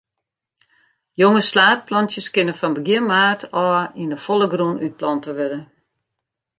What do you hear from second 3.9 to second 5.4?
yn 'e folle grûn útplante